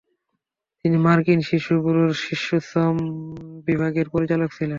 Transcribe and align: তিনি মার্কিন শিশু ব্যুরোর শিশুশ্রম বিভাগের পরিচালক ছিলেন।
তিনি 0.85 0.97
মার্কিন 1.05 1.39
শিশু 1.49 1.73
ব্যুরোর 1.83 2.11
শিশুশ্রম 2.23 2.95
বিভাগের 3.67 4.07
পরিচালক 4.13 4.49
ছিলেন। 4.51 4.69